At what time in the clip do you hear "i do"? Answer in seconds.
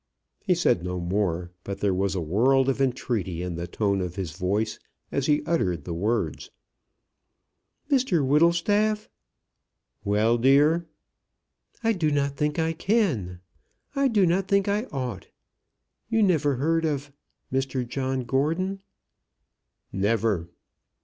11.83-12.09, 13.95-14.25